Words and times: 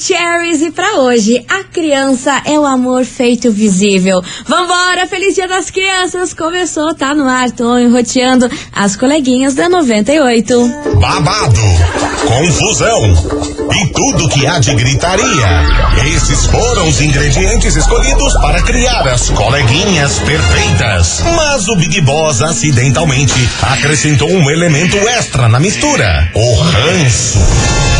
Maravicheries 0.00 0.62
e 0.62 0.70
para 0.70 1.00
hoje, 1.00 1.44
a 1.46 1.62
criança 1.62 2.40
é 2.46 2.58
o 2.58 2.64
amor 2.64 3.04
feito 3.04 3.52
visível. 3.52 4.22
Vambora, 4.46 5.06
feliz 5.06 5.34
dia 5.34 5.46
das 5.46 5.70
crianças! 5.70 6.32
Começou, 6.32 6.94
tá 6.94 7.14
no 7.14 7.28
ar, 7.28 7.50
tô 7.50 7.78
enroteando 7.78 8.50
as 8.72 8.96
coleguinhas 8.96 9.54
da 9.54 9.68
98. 9.68 10.54
Babado, 10.98 11.60
confusão 12.26 13.12
e 13.74 13.92
tudo 13.92 14.28
que 14.30 14.46
há 14.46 14.58
de 14.58 14.74
gritaria. 14.74 15.66
Esses 16.16 16.46
foram 16.46 16.88
os 16.88 17.00
ingredientes 17.02 17.76
escolhidos 17.76 18.32
para 18.40 18.62
criar 18.62 19.06
as 19.06 19.28
coleguinhas 19.28 20.18
perfeitas. 20.20 21.22
Mas 21.36 21.68
o 21.68 21.76
Big 21.76 22.00
Boss 22.00 22.40
acidentalmente 22.40 23.48
acrescentou 23.60 24.30
um 24.30 24.50
elemento 24.50 24.96
extra 24.96 25.46
na 25.46 25.60
mistura: 25.60 26.30
o 26.34 26.54
ranço. 26.54 27.99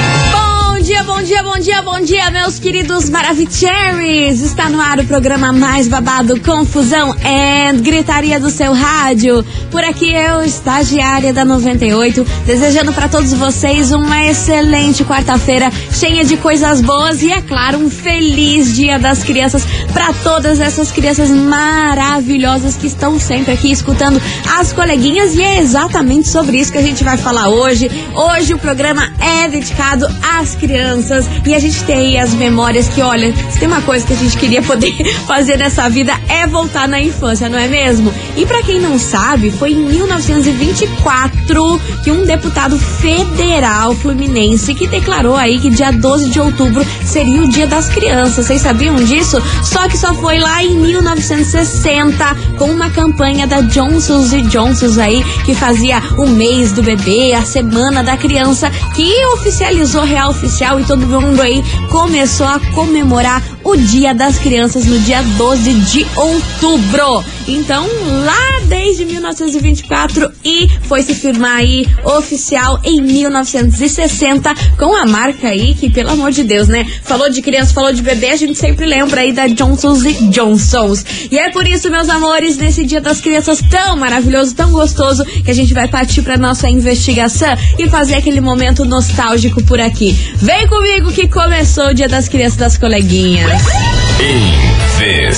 Dia, 0.91 1.03
bom 1.05 1.21
dia, 1.21 1.41
bom 1.41 1.57
dia, 1.57 1.81
bom 1.81 2.01
dia, 2.01 2.29
meus 2.31 2.59
queridos 2.59 3.09
Maravicheries! 3.09 4.41
Está 4.41 4.67
no 4.69 4.81
ar 4.81 4.99
o 4.99 5.05
programa 5.05 5.53
mais 5.53 5.87
babado, 5.87 6.37
confusão 6.41 7.15
e 7.15 7.77
gritaria 7.77 8.37
do 8.41 8.49
seu 8.49 8.73
rádio. 8.73 9.41
Por 9.71 9.81
aqui 9.85 10.13
eu, 10.13 10.43
estagiária 10.43 11.31
da 11.31 11.45
98, 11.45 12.27
desejando 12.45 12.91
para 12.91 13.07
todos 13.07 13.31
vocês 13.31 13.93
uma 13.93 14.25
excelente 14.25 15.05
quarta-feira, 15.05 15.71
cheia 15.93 16.25
de 16.25 16.35
coisas 16.35 16.81
boas 16.81 17.23
e, 17.23 17.31
é 17.31 17.39
claro, 17.39 17.77
um 17.77 17.89
feliz 17.89 18.75
Dia 18.75 18.99
das 18.99 19.23
Crianças 19.23 19.65
para 19.93 20.11
todas 20.11 20.59
essas 20.59 20.91
crianças 20.91 21.29
maravilhosas 21.29 22.75
que 22.75 22.87
estão 22.87 23.17
sempre 23.17 23.53
aqui 23.53 23.71
escutando 23.71 24.21
as 24.59 24.73
coleguinhas 24.73 25.35
e 25.35 25.41
é 25.41 25.59
exatamente 25.59 26.27
sobre 26.27 26.57
isso 26.57 26.69
que 26.69 26.77
a 26.77 26.83
gente 26.83 27.01
vai 27.01 27.15
falar 27.15 27.47
hoje. 27.47 27.89
Hoje 28.13 28.53
o 28.53 28.59
programa 28.59 29.09
é 29.21 29.47
dedicado 29.47 30.05
às 30.37 30.53
crianças 30.53 30.80
crianças 30.81 31.29
e 31.45 31.53
a 31.53 31.59
gente 31.59 31.83
tem 31.83 31.95
aí 31.95 32.17
as 32.17 32.33
memórias 32.33 32.87
que, 32.89 33.01
olha, 33.01 33.33
se 33.51 33.59
tem 33.59 33.67
uma 33.67 33.81
coisa 33.81 34.05
que 34.05 34.13
a 34.13 34.15
gente 34.15 34.35
queria 34.37 34.61
poder 34.63 34.91
fazer 35.27 35.57
nessa 35.57 35.87
vida 35.89 36.13
é 36.27 36.47
voltar 36.47 36.87
na 36.87 36.99
infância, 36.99 37.47
não 37.47 37.59
é 37.59 37.67
mesmo? 37.67 38.11
E 38.35 38.45
para 38.45 38.63
quem 38.63 38.79
não 38.79 38.97
sabe, 38.97 39.51
foi 39.51 39.73
em 39.73 39.83
1924 39.85 41.81
que 42.03 42.11
um 42.11 42.25
deputado 42.25 42.77
federal 42.77 43.93
fluminense 43.95 44.73
que 44.73 44.87
declarou 44.87 45.35
aí 45.35 45.59
que 45.59 45.69
dia 45.69 45.91
12 45.91 46.29
de 46.29 46.39
outubro 46.39 46.85
seria 47.05 47.41
o 47.41 47.47
Dia 47.47 47.67
das 47.67 47.87
Crianças. 47.89 48.45
Vocês 48.45 48.61
sabiam 48.61 48.95
disso? 48.95 49.41
Só 49.63 49.87
que 49.87 49.97
só 49.97 50.13
foi 50.13 50.39
lá 50.39 50.63
em 50.63 50.75
1960 50.75 52.35
com 52.57 52.65
uma 52.65 52.89
campanha 52.89 53.45
da 53.45 53.61
Johnson's 53.61 54.33
e 54.33 54.41
Johnson's 54.43 54.97
aí 54.97 55.23
que 55.45 55.53
fazia 55.53 56.01
o 56.17 56.27
mês 56.27 56.71
do 56.71 56.81
bebê, 56.81 57.33
a 57.33 57.45
semana 57.45 58.03
da 58.03 58.17
criança, 58.17 58.69
que 58.95 59.25
oficializou 59.27 60.03
real 60.03 60.31
oficial 60.31 60.60
e 60.61 60.85
todo 60.85 61.07
mundo 61.07 61.41
aí 61.41 61.63
começou 61.89 62.45
a 62.45 62.59
comemorar 62.75 63.41
o 63.63 63.75
Dia 63.75 64.13
das 64.13 64.37
Crianças 64.37 64.85
no 64.85 64.99
dia 64.99 65.23
12 65.35 65.73
de 65.73 66.05
outubro. 66.15 67.23
Então, 67.47 67.87
lá 68.23 68.61
desde 68.67 69.03
1924 69.05 70.31
e 70.45 70.69
foi 70.91 71.03
se 71.03 71.15
firmar 71.15 71.55
aí 71.55 71.87
oficial 72.03 72.77
em 72.83 73.01
1960 73.01 74.53
com 74.77 74.93
a 74.93 75.05
marca 75.05 75.47
aí 75.47 75.73
que, 75.73 75.89
pelo 75.89 76.09
amor 76.09 76.31
de 76.31 76.43
Deus, 76.43 76.67
né? 76.67 76.85
Falou 77.05 77.29
de 77.29 77.41
criança, 77.41 77.73
falou 77.73 77.93
de 77.93 78.01
bebê, 78.01 78.27
a 78.27 78.35
gente 78.35 78.55
sempre 78.55 78.85
lembra 78.85 79.21
aí 79.21 79.31
da 79.31 79.47
Johnson's 79.47 80.03
e 80.03 80.27
Johnson's. 80.27 81.05
E 81.31 81.39
é 81.39 81.49
por 81.49 81.65
isso, 81.65 81.89
meus 81.89 82.09
amores, 82.09 82.57
nesse 82.57 82.83
Dia 82.85 82.99
das 82.99 83.21
Crianças 83.21 83.61
tão 83.69 83.95
maravilhoso, 83.95 84.53
tão 84.53 84.69
gostoso, 84.69 85.23
que 85.23 85.49
a 85.49 85.53
gente 85.53 85.73
vai 85.73 85.87
partir 85.87 86.23
para 86.23 86.35
nossa 86.35 86.69
investigação 86.69 87.55
e 87.79 87.87
fazer 87.87 88.15
aquele 88.15 88.41
momento 88.41 88.83
nostálgico 88.83 89.63
por 89.63 89.79
aqui. 89.79 90.11
Vem 90.35 90.67
comigo 90.67 91.09
que 91.13 91.25
começou 91.29 91.85
o 91.85 91.93
Dia 91.93 92.09
das 92.09 92.27
Crianças 92.27 92.57
das 92.57 92.77
coleguinhas. 92.77 93.63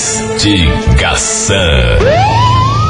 Investigação. 0.02 1.54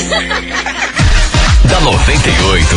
da 1.67 1.81
98. 1.81 2.75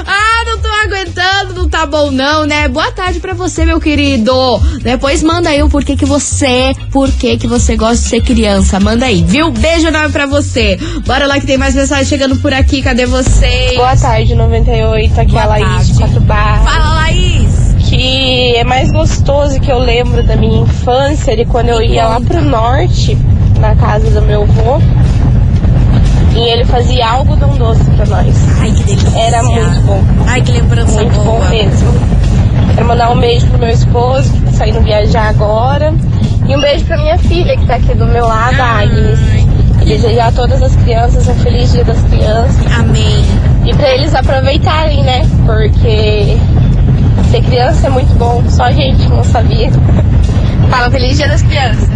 ah, 0.06 0.44
não 0.46 0.58
tô 0.60 0.68
aguentando, 0.68 1.54
não 1.54 1.70
tá 1.70 1.86
bom 1.86 2.12
não, 2.12 2.46
né? 2.46 2.68
Boa 2.68 2.92
tarde 2.92 3.20
pra 3.20 3.34
você, 3.34 3.66
meu 3.66 3.80
querido. 3.80 4.34
Depois 4.82 5.22
manda 5.22 5.50
aí 5.50 5.62
o 5.62 5.70
porquê 5.70 5.96
que 5.96 6.06
você, 6.06 6.74
porquê 6.92 7.38
que 7.38 7.48
você 7.48 7.76
gosta 7.76 7.96
de 7.98 8.10
ser 8.10 8.22
criança. 8.22 8.80
Manda 8.80 9.06
aí, 9.06 9.24
viu? 9.24 9.52
Beijo 9.52 9.88
enorme 9.88 10.12
pra 10.12 10.26
você. 10.26 10.78
Bora 11.06 11.28
lá 11.28 11.40
que 11.40 11.46
tem 11.46 11.58
mais 11.58 11.76
mensagem 11.76 12.06
chegando 12.06 12.36
por 12.38 12.54
aqui. 12.54 12.82
Cadê 12.82 13.06
vocês? 13.06 13.76
Boa 13.76 13.96
tarde, 13.96 14.34
98. 14.36 15.22
Aqui 15.22 15.30
é 15.30 15.34
Boa 15.34 15.44
a 15.44 15.48
Laís 15.48 15.68
tarde. 15.68 15.92
de 15.94 15.98
Quatro 16.00 16.22
Barras. 16.22 16.64
Fala, 16.74 16.94
Laís. 16.96 17.74
Que 17.90 18.56
é 18.56 18.64
mais 18.64 18.92
gostoso 18.92 19.60
que 19.60 19.72
eu 19.72 19.78
lembro 19.78 20.24
da 20.24 20.36
minha 20.36 20.64
infância 20.64 21.36
de 21.36 21.46
quando 21.46 21.70
eu 21.70 21.82
ia 21.82 22.08
lá 22.08 22.20
pro 22.20 22.42
norte, 22.42 23.16
na 23.60 23.76
casa 23.76 24.10
do 24.10 24.22
meu 24.22 24.44
avô. 24.44 24.82
E 26.36 26.40
ele 26.40 26.66
fazia 26.66 27.08
algodão 27.10 27.56
doce 27.56 27.84
pra 27.92 28.06
nós. 28.06 28.36
Ai, 28.60 28.72
que 28.72 28.84
delícia. 28.84 29.20
Era 29.20 29.44
muito 29.44 29.82
bom. 29.86 30.02
Ai, 30.28 30.42
que 30.42 30.52
lembrança 30.52 30.94
Muito 30.94 31.16
boa. 31.16 31.40
bom 31.40 31.50
mesmo. 31.50 31.94
Quero 32.74 32.88
mandar 32.88 33.12
um 33.12 33.20
beijo 33.20 33.46
pro 33.48 33.60
meu 33.60 33.70
esposo, 33.70 34.32
que 34.34 34.42
tá 34.42 34.52
saindo 34.54 34.82
viajar 34.82 35.30
agora. 35.30 35.94
E 36.48 36.56
um 36.56 36.60
beijo 36.60 36.86
pra 36.86 36.98
minha 36.98 37.18
filha, 37.20 37.56
que 37.56 37.66
tá 37.66 37.76
aqui 37.76 37.94
do 37.94 38.06
meu 38.06 38.26
lado, 38.28 38.60
a 38.60 38.80
Agnes. 38.82 39.20
E 39.82 39.86
desejar 39.86 40.28
a 40.28 40.32
todas 40.32 40.62
as 40.62 40.76
crianças 40.78 41.28
um 41.28 41.36
feliz 41.36 41.72
dia 41.72 41.84
das 41.84 42.02
crianças. 42.04 42.56
Amém. 42.80 43.24
E 43.66 43.74
pra 43.76 43.90
eles 43.94 44.14
aproveitarem, 44.16 45.04
né? 45.04 45.22
Porque 45.46 46.38
ser 47.34 47.42
criança 47.44 47.88
é 47.88 47.90
muito 47.90 48.14
bom. 48.14 48.44
Só 48.48 48.64
a 48.66 48.72
gente 48.72 49.08
não 49.10 49.24
sabia. 49.24 49.72
Fala 50.70 50.90
feliz 50.90 51.18
dia 51.18 51.28
das 51.28 51.42
crianças. 51.42 51.90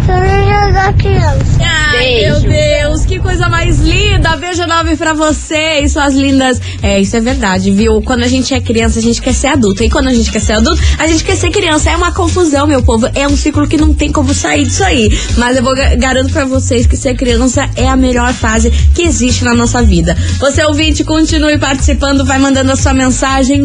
Ai, 1.60 1.98
Beijo. 1.98 2.40
meu 2.46 2.50
Deus, 2.50 3.04
que 3.06 3.18
coisa 3.18 3.48
mais 3.48 3.78
linda. 3.80 4.36
Beijo 4.36 4.62
enorme 4.62 4.94
pra 4.96 5.14
vocês, 5.14 5.92
suas 5.92 6.14
lindas. 6.14 6.60
É, 6.82 7.00
isso 7.00 7.16
é 7.16 7.20
verdade, 7.20 7.70
viu? 7.72 8.00
Quando 8.02 8.22
a 8.22 8.28
gente 8.28 8.54
é 8.54 8.60
criança, 8.60 8.98
a 8.98 9.02
gente 9.02 9.20
quer 9.20 9.32
ser 9.32 9.48
adulto. 9.48 9.82
E 9.82 9.90
quando 9.90 10.08
a 10.08 10.12
gente 10.14 10.30
quer 10.30 10.40
ser 10.40 10.52
adulto, 10.54 10.80
a 10.98 11.06
gente 11.08 11.24
quer 11.24 11.34
ser 11.36 11.50
criança. 11.50 11.90
É 11.90 11.96
uma 11.96 12.12
confusão, 12.12 12.66
meu 12.66 12.82
povo. 12.82 13.08
É 13.14 13.26
um 13.26 13.36
ciclo 13.36 13.66
que 13.66 13.76
não 13.76 13.92
tem 13.94 14.12
como 14.12 14.32
sair 14.34 14.64
disso 14.66 14.84
aí. 14.84 15.08
Mas 15.36 15.56
eu 15.56 15.62
vou 15.62 15.74
ga- 15.74 15.94
garanto 15.96 16.32
pra 16.32 16.44
vocês 16.44 16.86
que 16.86 16.96
ser 16.96 17.14
criança 17.16 17.68
é 17.74 17.88
a 17.88 17.96
melhor 17.96 18.32
fase 18.32 18.70
que 18.94 19.02
existe 19.02 19.44
na 19.44 19.54
nossa 19.54 19.82
vida. 19.82 20.16
Você 20.38 20.62
ouvinte, 20.64 21.02
continue 21.02 21.58
participando, 21.58 22.24
vai 22.24 22.38
mandando 22.38 22.70
a 22.70 22.76
sua 22.76 22.92
mensagem 22.94 23.60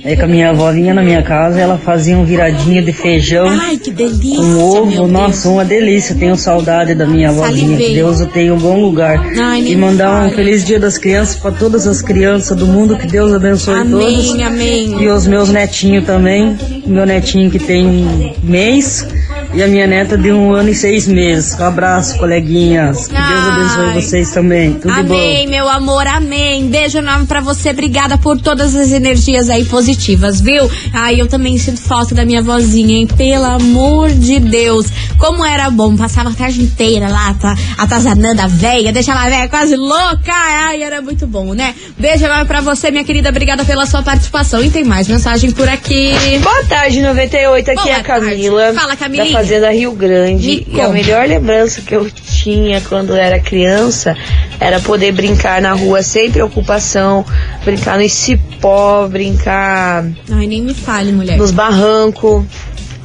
é 0.04 0.16
que 0.16 0.22
a 0.22 0.28
minha 0.28 0.50
avó 0.50 0.72
vinha 0.72 0.94
na 0.94 1.02
minha 1.02 1.22
casa, 1.22 1.60
ela 1.60 1.78
fazia 1.78 2.18
um 2.18 2.24
viradinho 2.24 2.84
de 2.84 2.94
feijão 2.94 3.48
Ai, 3.48 3.78
que 3.78 3.92
delícia. 3.92 4.38
com 4.38 4.58
ovo. 4.58 5.08
Nossa, 5.08 5.50
uma 5.50 5.66
delícia. 5.66 6.16
Tenho 6.16 6.36
saudade 6.36 6.94
da 6.96 7.06
minha 7.06 7.30
avózinha. 7.30 7.78
Que 7.78 7.94
Deus 7.94 8.22
o 8.22 8.26
tenha 8.26 8.54
um 8.54 8.58
bom 8.58 8.80
lugar. 8.80 9.24
Ai, 9.38 9.62
e 9.62 9.76
mandar 9.76 10.26
um 10.26 10.30
feliz 10.32 10.66
dia 10.66 10.80
das 10.80 10.98
crianças 10.98 11.36
para 11.36 11.52
todas 11.52 11.88
as 11.88 12.02
crianças 12.02 12.58
do 12.58 12.66
mundo. 12.66 12.98
Que 12.98 13.08
Deus 13.08 13.34
abençoe 13.34 13.76
todos. 13.90 13.94
Amém, 13.94 14.44
amém. 14.44 15.04
E 15.04 15.08
os 15.08 15.28
meus 15.28 15.50
netinhos 15.50 16.06
também. 16.06 16.58
Meu 16.86 17.06
netinho 17.06 17.50
que 17.50 17.60
tem 17.60 17.86
um 17.86 18.34
mês. 18.44 19.08
E 19.52 19.64
a 19.64 19.68
minha 19.68 19.88
neta 19.88 20.16
de 20.16 20.32
um 20.32 20.54
ano 20.54 20.70
e 20.70 20.76
seis 20.76 21.08
meses. 21.08 21.60
Um 21.60 21.64
abraço, 21.66 22.18
coleguinhas. 22.20 23.08
Que 23.08 23.16
Deus 23.16 23.48
abençoe 23.48 23.94
vocês 24.02 24.32
também. 24.32 24.74
Tudo 24.76 24.94
de 24.94 25.04
bom. 25.04 25.16
Amém, 25.16 25.48
meu 25.48 25.68
amor, 25.68 26.06
amém. 26.06 26.68
Beijo 26.68 27.00
enorme 27.00 27.26
pra 27.26 27.42
você. 27.42 27.72
Obrigada 27.72 28.16
por 28.18 28.40
todas 28.40 28.76
as 28.76 28.92
energias 28.92 29.50
aí 29.50 29.66
positivas, 29.66 30.40
viu? 30.40 30.70
Ai, 30.94 31.20
eu 31.20 31.28
também 31.28 31.58
sinto 31.58 31.82
falta 31.82 32.14
da 32.14 32.26
minha 32.26 32.44
vozinha, 32.44 32.96
hein? 32.96 33.08
Pelo 33.08 33.46
amor 33.46 34.12
de 34.12 34.40
Deus. 34.40 34.86
Como 35.18 35.44
era 35.44 35.70
bom. 35.72 35.98
Passava 35.98 36.30
a 36.30 36.34
tarde 36.34 36.62
inteira 36.62 37.10
lá, 37.10 37.34
tá, 37.34 37.58
atazanando 37.78 38.42
a 38.42 38.48
véia, 38.48 38.94
deixava 38.94 39.22
a 39.22 39.30
véia 39.30 39.50
quase 39.50 39.76
louca. 39.76 40.32
Ai, 40.32 40.84
era 40.84 41.02
muito 41.02 41.26
bom, 41.26 41.56
né? 41.56 41.74
Beijo 41.98 42.24
enorme 42.24 42.46
pra 42.46 42.62
você, 42.62 42.92
minha 42.92 43.04
querida. 43.04 43.30
Obrigada 43.30 43.66
pela 43.66 43.88
sua 43.88 44.04
participação. 44.04 44.64
E 44.64 44.70
tem 44.70 44.84
mais 44.84 45.08
mensagem 45.08 45.50
por 45.52 45.68
aqui. 45.68 46.14
Boa 46.44 46.64
tarde, 46.66 47.02
98. 47.02 47.72
Aqui 47.72 47.82
Boa 47.82 47.90
é 47.90 47.96
a 47.96 48.04
Camila. 48.04 48.62
tarde. 48.62 48.80
Fala, 48.80 48.96
Camilinha. 48.96 49.39
Da 49.40 49.46
Fazenda 49.46 49.72
Rio 49.72 49.94
Grande. 49.94 50.66
Me 50.70 50.76
e 50.78 50.82
a 50.82 50.90
melhor 50.90 51.26
lembrança 51.26 51.82
que 51.82 51.96
eu 51.96 52.10
tinha 52.12 52.82
quando 52.82 53.16
era 53.16 53.40
criança 53.40 54.14
era 54.60 54.82
poder 54.82 55.14
brincar 55.14 55.62
na 55.62 55.72
rua 55.72 56.04
sem 56.04 56.30
preocupação, 56.30 57.26
brincar 57.64 57.98
no 57.98 58.10
cipó, 58.10 59.08
brincar 59.08 60.06
Ai, 60.30 60.46
nem 60.46 60.62
me 60.62 60.74
fale, 60.74 61.14
mulher. 61.14 61.38
nos 61.38 61.52
barrancos. 61.52 62.44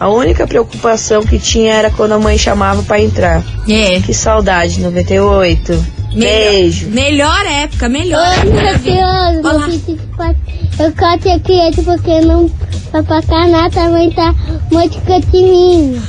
A 0.00 0.08
única 0.08 0.44
preocupação 0.44 1.22
que 1.22 1.38
tinha 1.38 1.72
era 1.72 1.90
quando 1.90 2.12
a 2.12 2.18
mãe 2.18 2.36
chamava 2.36 2.82
pra 2.82 3.00
entrar. 3.00 3.40
É. 3.68 4.00
Que 4.00 4.12
saudade, 4.12 4.80
98. 4.80 5.86
Beijo. 6.14 6.88
Melhor 6.88 7.44
época, 7.46 7.88
melhor 7.88 8.24
Oi, 8.38 9.36
Olá. 9.38 9.68
eu 10.78 10.92
quero 10.92 11.22
ser 11.22 11.40
criança 11.40 11.82
porque 11.82 12.20
não 12.20 12.50
vai 12.92 13.02
pra 13.02 13.22
canar 13.22 13.70
também 13.70 14.10
tá 14.12 14.32
muito 14.70 15.00
cantininho. 15.00 16.00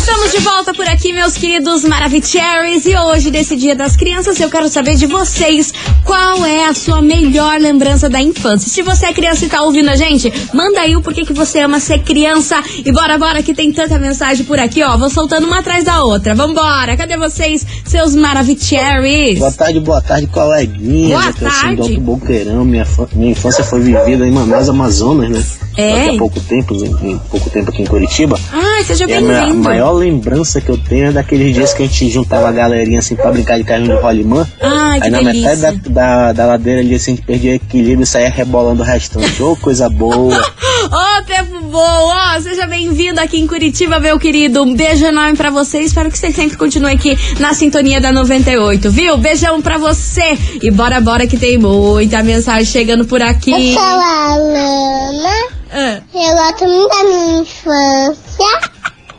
Estamos 0.08 0.30
de 0.30 0.38
volta 0.38 0.72
por 0.72 0.86
aqui, 0.86 1.12
meus 1.12 1.36
queridos 1.36 1.84
Maravicheries. 1.84 2.86
E 2.86 2.96
hoje, 2.96 3.28
nesse 3.28 3.56
Dia 3.56 3.74
das 3.74 3.96
Crianças, 3.96 4.38
eu 4.38 4.48
quero 4.48 4.68
saber 4.68 4.94
de 4.94 5.04
vocês 5.04 5.74
qual 6.04 6.46
é 6.46 6.68
a 6.68 6.72
sua 6.74 7.02
melhor 7.02 7.58
lembrança 7.58 8.08
da 8.08 8.22
infância. 8.22 8.70
Se 8.70 8.82
você 8.82 9.06
é 9.06 9.12
criança 9.12 9.44
e 9.44 9.48
tá 9.48 9.62
ouvindo 9.62 9.90
a 9.90 9.96
gente, 9.96 10.32
manda 10.54 10.78
aí 10.80 10.94
o 10.94 11.02
porquê 11.02 11.24
que 11.24 11.32
você 11.32 11.58
ama 11.58 11.80
ser 11.80 12.04
criança. 12.04 12.62
E 12.84 12.92
bora, 12.92 13.18
bora, 13.18 13.42
que 13.42 13.52
tem 13.52 13.72
tanta 13.72 13.98
mensagem 13.98 14.46
por 14.46 14.60
aqui, 14.60 14.80
ó. 14.80 14.96
Vou 14.96 15.10
soltando 15.10 15.48
uma 15.48 15.58
atrás 15.58 15.82
da 15.82 16.04
outra. 16.04 16.36
Vambora! 16.36 16.96
Cadê 16.96 17.16
vocês, 17.16 17.66
seus 17.84 18.14
Maravicheries? 18.14 19.40
Boa 19.40 19.50
tarde, 19.50 19.80
boa 19.80 20.00
tarde, 20.00 20.28
coleguinha. 20.28 21.16
Boa 21.16 21.26
Eu 21.30 21.32
sou 21.32 21.50
tarde. 21.50 21.82
Alto 21.82 22.00
Boqueirão. 22.00 22.64
Minha, 22.64 22.86
minha 23.12 23.32
infância 23.32 23.64
foi 23.64 23.80
vivida 23.80 24.24
em 24.24 24.30
Manaus, 24.30 24.68
Amazonas, 24.68 25.30
né? 25.30 25.44
É? 25.76 26.08
A 26.08 26.18
pouco 26.18 26.40
tempo, 26.40 26.74
em, 26.74 27.18
pouco 27.30 27.50
tempo 27.50 27.70
aqui 27.70 27.82
em 27.82 27.86
Curitiba. 27.86 28.38
Ai, 28.50 28.82
seja 28.84 29.04
a 29.04 29.08
bem-vindo. 29.08 29.56
maior 29.56 29.95
lembrança 29.96 30.60
que 30.60 30.68
eu 30.70 30.78
tenho 30.78 31.06
é 31.06 31.12
daqueles 31.12 31.54
dias 31.54 31.72
que 31.74 31.82
a 31.82 31.86
gente 31.86 32.08
juntava 32.10 32.48
a 32.48 32.52
galerinha 32.52 32.98
assim 32.98 33.16
pra 33.16 33.32
brincar 33.32 33.58
de 33.58 33.64
carrinho 33.64 33.96
de 33.96 34.02
rolimã. 34.02 34.46
Ai, 34.60 34.98
que 35.00 35.04
Aí 35.06 35.10
na 35.10 35.18
delícia. 35.18 35.56
metade 35.56 35.78
da, 35.88 35.90
da, 35.90 36.32
da 36.32 36.46
ladeira 36.46 36.80
ali 36.80 36.94
assim, 36.94 37.12
a 37.12 37.14
gente 37.16 37.24
perdia 37.26 37.52
o 37.52 37.54
equilíbrio 37.54 38.02
e 38.02 38.06
saía 38.06 38.28
rebolando 38.28 38.82
o 38.82 38.84
restante. 38.86 39.42
Ô, 39.42 39.56
coisa 39.56 39.88
boa. 39.88 40.36
Ô, 40.86 41.22
tempo 41.26 41.60
bom! 41.62 41.80
Ó, 41.80 42.40
seja 42.40 42.66
bem-vindo 42.66 43.20
aqui 43.20 43.38
em 43.38 43.46
Curitiba, 43.46 43.98
meu 43.98 44.18
querido. 44.18 44.62
Um 44.62 44.74
beijo 44.74 45.04
enorme 45.04 45.36
pra 45.36 45.50
você. 45.50 45.80
Espero 45.80 46.10
que 46.10 46.18
você 46.18 46.30
sempre 46.30 46.56
continue 46.56 46.92
aqui 46.92 47.18
na 47.40 47.54
sintonia 47.54 48.00
da 48.00 48.12
98, 48.12 48.90
viu? 48.90 49.16
Beijão 49.16 49.60
pra 49.60 49.78
você. 49.78 50.36
E 50.62 50.70
bora, 50.70 51.00
bora 51.00 51.26
que 51.26 51.36
tem 51.36 51.58
muita 51.58 52.22
mensagem 52.22 52.64
chegando 52.64 53.04
por 53.04 53.20
aqui. 53.20 53.50
Eu 53.50 53.72
sou 53.72 53.82
a 53.82 54.36
Lana. 54.36 55.56
Ah, 55.72 55.98
Eu 56.14 56.32
gosto 56.34 56.64
muito 56.64 56.88
da 56.88 57.04
minha 57.04 57.40
infância. 57.42 58.75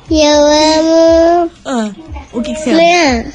E 0.09 0.21
eu 0.21 0.39
amo. 0.39 1.51
ah, 1.65 1.89
o 2.33 2.41
que, 2.41 2.53
que 2.53 2.59
você 2.61 2.69
ama? 2.71 2.79
Minha. 2.79 3.25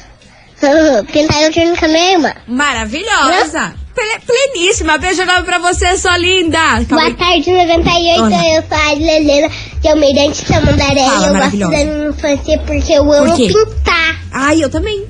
Pintar 1.11 1.49
o 1.49 1.51
turno 1.53 1.75
com 1.77 1.85
a 1.85 1.87
minha 1.87 2.11
irmã. 2.13 2.33
Maravilhosa. 2.47 3.73
Ple- 3.93 4.21
Pleníssima. 4.25 4.97
Beijo 4.97 5.21
enorme 5.21 5.43
pra 5.45 5.59
você, 5.59 5.95
sua 5.97 6.17
linda. 6.17 6.57
Boa 6.89 7.13
tarde, 7.13 7.51
98. 7.51 8.21
Olá. 8.23 8.47
Eu 8.55 8.63
sou 8.67 8.77
a 8.77 8.91
Adlelena 8.91 9.49
de 9.81 9.87
Almeida 9.87 10.31
de 10.31 10.41
Tamandaré. 10.45 11.03
Fala, 11.05 11.27
Eu 11.27 11.33
gosto 11.35 11.57
da 11.57 11.67
minha 11.69 12.09
infância 12.09 12.59
porque 12.65 12.93
eu 12.93 13.11
amo 13.11 13.35
quê? 13.35 13.47
pintar. 13.49 14.19
Ai, 14.31 14.63
eu 14.63 14.69
também. 14.69 15.05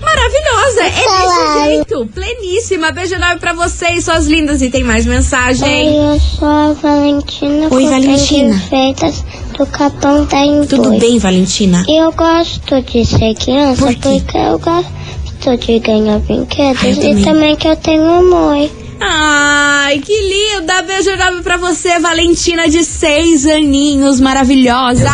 Maravilhosa. 0.00 0.82
É 0.82 0.90
Claro. 1.02 1.28
desse 1.28 1.64
jeito. 1.64 2.06
Pleníssima. 2.12 2.90
Beijo 2.92 3.14
enorme 3.14 3.40
pra 3.40 3.52
vocês, 3.52 4.04
suas 4.04 4.26
lindas. 4.26 4.60
E 4.62 4.68
tem 4.70 4.82
mais 4.84 5.06
mensagem. 5.06 5.88
Oi, 5.90 6.14
eu 6.14 6.20
sou 6.20 6.48
a 6.48 6.72
Valentina. 6.72 7.68
Oi, 7.70 7.84
Valentina. 7.88 8.58
Feitas 8.68 9.24
do 9.56 9.66
Capão 9.66 10.24
da 10.26 10.38
Embu. 10.44 10.66
Tudo 10.66 10.98
bem, 10.98 11.18
Valentina? 11.18 11.84
Eu 11.88 12.12
gosto 12.12 12.80
de 12.82 13.04
ser 13.04 13.34
criança 13.34 13.86
Por 13.86 13.94
porque 13.94 14.36
eu 14.38 14.58
gosto 14.58 15.56
de 15.66 15.78
ganhar 15.78 16.18
brinquedos 16.20 16.82
Ah, 16.82 16.88
e 16.88 17.22
também. 17.24 17.56
que 17.56 17.68
eu 17.68 17.76
tenho 17.76 18.02
amor. 18.08 18.68
Ai, 19.00 19.98
que 19.98 20.12
linda! 20.12 20.82
Beijo 20.82 21.10
enorme 21.10 21.42
pra 21.42 21.56
você, 21.56 21.98
Valentina, 21.98 22.68
de 22.68 22.84
seis 22.84 23.46
aninhos, 23.46 24.20
maravilhosa! 24.20 25.10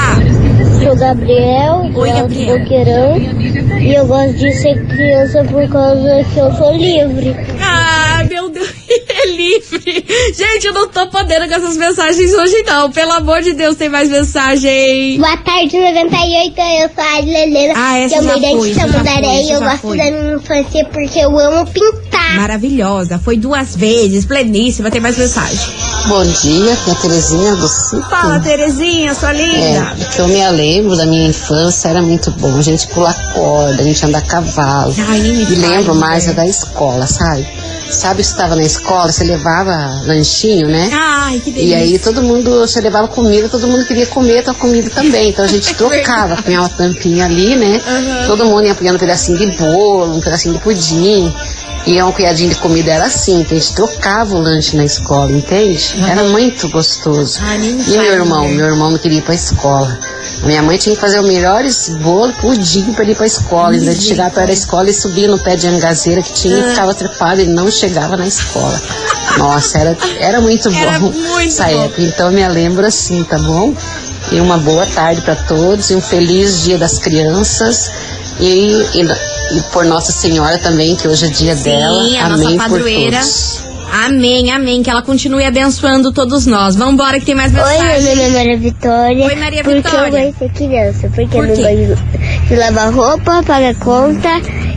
Sou 0.82 0.96
Gabriel, 0.96 1.90
Oi, 1.94 2.10
Gabriel. 2.12 2.58
Boqueirão, 2.58 3.16
e 3.80 3.94
eu 3.94 4.06
gosto 4.06 4.34
de 4.34 4.52
ser 4.52 4.86
criança 4.86 5.44
por 5.44 5.68
causa 5.68 6.24
que 6.32 6.38
eu 6.38 6.52
sou 6.54 6.72
livre. 6.74 7.34
Ai, 7.60 8.24
meu 8.28 8.48
Deus, 8.48 8.70
é 9.22 9.26
livre! 9.32 10.04
Gente, 10.34 10.66
eu 10.66 10.72
não 10.72 10.88
tô 10.88 11.06
podendo 11.08 11.46
com 11.48 11.54
essas 11.54 11.76
mensagens 11.76 12.32
hoje, 12.32 12.62
não. 12.66 12.90
Pelo 12.90 13.12
amor 13.12 13.42
de 13.42 13.52
Deus, 13.52 13.76
tem 13.76 13.88
mais 13.88 14.08
mensagem. 14.10 15.18
Boa 15.18 15.36
tarde, 15.38 15.78
98, 15.78 16.60
eu 16.60 16.88
sou 16.94 17.04
a 17.04 17.18
Adlelena 17.18 17.74
Ah, 17.76 17.98
essa 17.98 18.18
de 18.20 18.24
já 18.24 18.32
Almeida 18.32 18.56
foi, 18.58 18.72
já 18.74 18.80
foi, 18.88 19.00
e 19.24 19.42
eu 19.42 19.58
já 19.58 19.58
gosto 19.60 19.80
foi. 19.80 19.96
da 19.98 20.04
minha 20.10 20.34
infância 20.34 20.84
porque 20.86 21.18
eu 21.18 21.38
amo 21.38 21.66
pintar. 21.70 22.09
Maravilhosa, 22.36 23.18
foi 23.22 23.36
duas 23.36 23.76
vezes, 23.76 24.24
pleníssima, 24.24 24.90
tem 24.90 25.00
mais 25.00 25.16
mensagem. 25.18 25.58
Bom 26.08 26.24
dia, 26.24 26.72
aqui 26.72 26.90
é 26.90 26.92
a 26.92 26.96
Terezinha 26.96 27.56
do 27.56 27.68
Cito. 27.68 28.08
Fala, 28.08 28.40
Terezinha, 28.40 29.14
sua 29.14 29.32
linda. 29.32 29.94
É, 30.00 30.04
que 30.14 30.18
eu 30.20 30.28
me 30.28 30.48
lembro 30.50 30.96
da 30.96 31.04
minha 31.06 31.28
infância 31.28 31.88
era 31.88 32.00
muito 32.00 32.30
bom. 32.32 32.56
A 32.56 32.62
gente 32.62 32.86
pula 32.88 33.12
corda, 33.34 33.80
a 33.80 33.84
gente 33.84 34.04
anda 34.06 34.18
a 34.18 34.22
cavalo. 34.22 34.94
Ai, 35.08 35.20
me 35.20 35.42
e 35.42 35.54
lembro 35.56 35.94
mais 35.94 36.26
é 36.26 36.32
da 36.32 36.46
escola, 36.46 37.06
sabe? 37.06 37.46
Sabe, 37.90 38.22
você 38.22 38.30
estava 38.30 38.54
na 38.54 38.62
escola, 38.62 39.10
você 39.10 39.24
levava 39.24 39.74
lanchinho, 40.06 40.68
né? 40.68 40.88
Ai, 40.92 41.40
que 41.40 41.50
E 41.50 41.52
delícia. 41.52 41.76
aí 41.78 41.98
todo 41.98 42.22
mundo, 42.22 42.60
você 42.60 42.80
levava 42.80 43.08
comida, 43.08 43.48
todo 43.48 43.66
mundo 43.66 43.84
queria 43.84 44.06
comer 44.06 44.38
a 44.38 44.42
tua 44.44 44.54
comida 44.54 44.88
também. 44.90 45.30
Então 45.30 45.44
a 45.44 45.48
gente 45.48 45.74
trocava, 45.74 46.40
punha 46.40 46.60
uma 46.60 46.68
tampinha 46.68 47.24
ali, 47.24 47.56
né? 47.56 47.80
Aham. 47.86 48.26
Todo 48.28 48.46
mundo 48.46 48.64
ia 48.64 48.74
punhando 48.76 48.96
um 48.96 49.00
pedacinho 49.00 49.36
de 49.38 49.46
bolo, 49.56 50.16
um 50.16 50.20
pedacinho 50.20 50.54
de 50.54 50.60
pudim. 50.60 51.34
E 51.86 52.00
um 52.02 52.12
criadinho 52.12 52.50
de 52.50 52.56
comida 52.56 52.90
era 52.92 53.06
assim, 53.06 53.42
que 53.42 53.54
a 53.54 53.58
gente 53.58 53.72
trocava 53.74 54.34
o 54.36 54.38
lanche 54.40 54.76
na 54.76 54.84
escola, 54.84 55.32
entende? 55.32 55.94
Era 56.08 56.24
muito 56.24 56.68
gostoso. 56.68 57.38
Ai, 57.42 57.58
me 57.58 57.68
e 57.82 57.90
meu 57.96 58.02
irmão, 58.04 58.42
mulher. 58.42 58.54
meu 58.54 58.66
irmão 58.66 58.90
não 58.90 58.98
queria 58.98 59.18
ir 59.18 59.22
pra 59.22 59.34
escola. 59.34 59.98
A 60.42 60.46
minha 60.46 60.62
mãe 60.62 60.76
tinha 60.76 60.94
que 60.94 61.00
fazer 61.00 61.18
os 61.20 61.26
melhores 61.26 61.88
bolos, 62.02 62.36
pudim 62.36 62.92
pra 62.92 63.02
ele 63.02 63.12
ir 63.12 63.14
pra 63.16 63.26
escola. 63.26 63.70
Ainda 63.72 63.90
ele 63.92 64.00
chegava 64.00 64.30
perto 64.30 64.46
da 64.48 64.52
escola 64.52 64.90
e 64.90 64.94
subia 64.94 65.26
no 65.28 65.38
pé 65.38 65.56
de 65.56 65.66
angazeira 65.68 66.22
que 66.22 66.32
tinha 66.34 66.56
Ah. 66.56 66.66
e 66.66 66.70
ficava 66.70 66.94
trepado, 66.94 67.40
ele 67.40 67.52
não 67.52 67.70
chegava 67.70 68.16
na 68.16 68.26
escola. 68.26 68.80
Nossa, 69.38 69.78
era, 69.78 69.96
era 70.18 70.40
muito 70.40 70.68
Era 70.76 70.98
bom 70.98 71.10
muito 71.10 71.38
essa 71.48 71.64
bom. 71.64 71.84
época. 71.84 72.02
Então 72.02 72.26
eu 72.26 72.32
me 72.32 72.46
lembro 72.48 72.86
assim, 72.86 73.24
tá 73.24 73.38
bom? 73.38 73.74
E 74.30 74.38
uma 74.40 74.58
boa 74.58 74.84
tarde 74.86 75.22
pra 75.22 75.34
todos 75.34 75.90
e 75.90 75.94
um 75.96 76.00
feliz 76.00 76.62
dia 76.62 76.76
das 76.78 76.98
crianças. 76.98 77.90
E, 78.38 78.86
e, 78.94 79.02
e 79.52 79.60
por 79.72 79.84
Nossa 79.84 80.12
Senhora 80.12 80.58
também, 80.58 80.94
que 80.96 81.08
hoje 81.08 81.26
é 81.26 81.28
dia 81.28 81.54
dela. 81.56 82.04
Sim, 82.04 82.18
a 82.18 82.26
Amém 82.26 82.38
nossa 82.38 82.50
por 82.50 82.58
padroeira. 82.58 83.16
todos. 83.18 83.70
Amém, 83.92 84.52
amém. 84.52 84.82
Que 84.82 84.90
ela 84.90 85.02
continue 85.02 85.44
abençoando 85.44 86.12
todos 86.12 86.46
nós. 86.46 86.76
Vambora 86.76 87.18
que 87.18 87.26
tem 87.26 87.34
mais 87.34 87.52
Oi, 87.52 87.58
mensagem. 87.60 88.16
meu 88.16 88.30
nome 88.30 88.52
é 88.52 88.56
Vitória. 88.56 89.26
Oi, 89.26 89.34
Maria 89.34 89.64
porque 89.64 89.80
Vitória. 89.82 90.06
eu 90.06 90.10
gosto 90.26 90.32
de 90.32 90.38
ser 90.38 90.52
criança. 90.52 91.08
Porque 91.08 91.26
Por 91.26 91.48
eu 91.48 91.56
não 91.56 91.96
gosto 91.96 92.48
de 92.48 92.54
lavar 92.54 92.92
roupa, 92.92 93.42
pagar 93.42 93.74
conta 93.76 94.28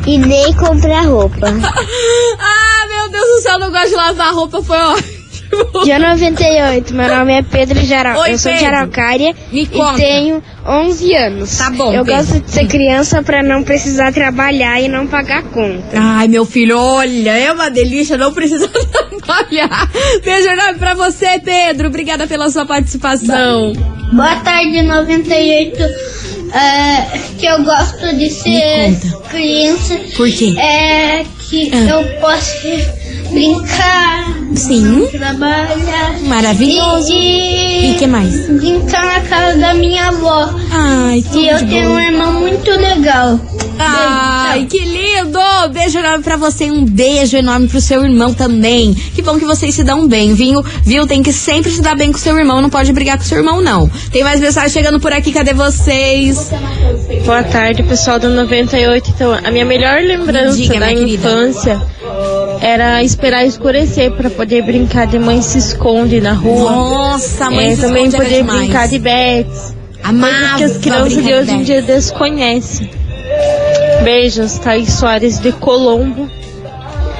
e 0.07 0.17
nem 0.17 0.51
comprar 0.53 1.05
roupa. 1.05 1.45
ah, 2.39 2.87
meu 2.87 3.09
Deus 3.11 3.25
do 3.35 3.41
céu, 3.43 3.59
não 3.59 3.71
gosto 3.71 3.89
de 3.89 3.95
lavar 3.95 4.33
roupa, 4.33 4.63
foi 4.63 4.77
ótimo. 4.79 5.12
Dia 5.83 5.99
98, 5.99 6.93
meu 6.93 7.07
nome 7.07 7.33
é 7.33 7.41
Pedro 7.41 7.79
Jaral. 7.85 8.19
Oi, 8.21 8.33
eu 8.33 8.37
sou 8.37 8.51
de 8.51 8.59
Pedro. 8.59 8.75
Araucária 8.75 9.35
Me 9.51 9.63
e 9.63 9.65
conta. 9.67 9.95
tenho 9.97 10.43
11 10.65 11.13
anos. 11.15 11.57
Tá 11.57 11.69
bom, 11.71 11.93
Eu 11.93 12.03
Pedro. 12.05 12.21
gosto 12.25 12.39
de 12.41 12.51
ser 12.51 12.67
criança 12.67 13.21
pra 13.21 13.43
não 13.43 13.63
precisar 13.63 14.11
trabalhar 14.13 14.79
e 14.81 14.87
não 14.87 15.05
pagar 15.07 15.43
conta. 15.43 15.83
Ai, 15.95 16.27
meu 16.27 16.45
filho, 16.45 16.77
olha, 16.79 17.37
é 17.37 17.51
uma 17.51 17.69
delícia, 17.69 18.17
não 18.17 18.33
precisa 18.33 18.67
trabalhar. 19.21 19.89
Beijo 20.23 20.47
enorme 20.49 20.79
pra 20.79 20.93
você, 20.93 21.39
Pedro. 21.39 21.87
Obrigada 21.87 22.25
pela 22.27 22.49
sua 22.49 22.65
participação. 22.65 23.73
Boa 24.11 24.35
tarde, 24.37 24.81
98. 24.81 25.83
É, 26.55 27.17
que 27.39 27.45
eu 27.47 27.63
gosto 27.63 28.15
de 28.15 28.29
ser 28.29 28.95
criança. 29.31 29.99
Por 30.15 30.29
quê? 30.29 30.53
É 30.59 31.25
que 31.49 31.71
Ah. 31.73 31.77
eu 31.89 32.03
posso 32.21 32.67
brincar, 33.33 34.33
Sim, 34.55 35.07
trabalhar. 35.11 36.19
maravilhoso. 36.27 37.11
E, 37.11 37.91
E 37.91 37.95
que 37.95 38.07
mais? 38.07 38.47
brincar 38.47 39.05
na 39.05 39.21
casa 39.21 39.57
da 39.57 39.73
minha 39.73 40.07
avó. 40.07 40.49
Ai, 40.71 41.23
tudo 41.23 41.39
E 41.39 41.49
eu 41.49 41.57
de 41.57 41.65
tenho 41.65 41.89
bom. 41.89 41.95
um 41.95 41.99
irmão 41.99 42.33
muito 42.33 42.69
legal. 42.71 43.39
Ai, 43.79 44.65
que 44.69 44.79
lindo! 44.79 45.39
Beijo 45.73 45.97
enorme 45.97 46.23
pra 46.23 46.37
você, 46.37 46.65
um 46.69 46.85
beijo 46.85 47.35
enorme 47.35 47.67
pro 47.67 47.81
seu 47.81 48.03
irmão 48.03 48.33
também. 48.33 48.93
Que 48.93 49.21
bom 49.21 49.37
que 49.39 49.45
vocês 49.45 49.73
se 49.73 49.83
dão 49.83 50.07
bem, 50.07 50.33
viu? 50.35 50.63
Viu? 50.83 51.07
Tem 51.07 51.23
que 51.23 51.33
sempre 51.33 51.71
se 51.71 51.81
dar 51.81 51.95
bem 51.95 52.11
com 52.11 52.17
seu 52.19 52.37
irmão, 52.37 52.61
não 52.61 52.69
pode 52.69 52.93
brigar 52.93 53.17
com 53.17 53.23
seu 53.23 53.39
irmão, 53.39 53.61
não. 53.61 53.89
Tem 54.11 54.23
mais 54.23 54.39
mensagem 54.39 54.69
chegando 54.69 54.99
por 54.99 55.11
aqui, 55.11 55.31
cadê 55.31 55.53
vocês? 55.53 56.51
Boa 57.25 57.43
tarde, 57.43 57.81
pessoal 57.83 58.19
do 58.19 58.29
98. 58.29 59.09
Então, 59.15 59.33
a 59.33 59.49
minha 59.51 59.65
melhor 59.65 59.99
lembrança 60.01 60.55
Diga, 60.57 60.79
da 60.79 60.85
minha 60.87 60.97
querida. 60.97 61.81
Era 62.63 63.03
esperar 63.03 63.45
escurecer 63.45 64.11
para 64.13 64.29
poder 64.29 64.61
brincar 64.63 65.05
de 65.07 65.19
mãe 65.19 65.41
se 65.41 65.57
esconde 65.57 66.21
na 66.21 66.31
rua. 66.33 66.71
Nossa, 66.71 67.49
mãe 67.49 67.71
É, 67.71 67.75
se 67.75 67.81
também 67.81 68.05
esconde 68.05 68.23
poder 68.25 68.37
demais. 68.37 68.59
brincar 68.61 68.87
de 68.87 68.99
bets. 68.99 69.75
Amava 70.01 70.57
que 70.57 70.63
as 70.63 70.77
crianças 70.77 71.23
de 71.23 71.33
hoje 71.33 71.51
em 71.51 71.63
dia 71.63 71.81
desconhecem. 71.81 72.89
Beijos, 74.03 74.57
Thaís 74.59 74.93
Soares 74.93 75.39
de 75.39 75.51
Colombo. 75.51 76.29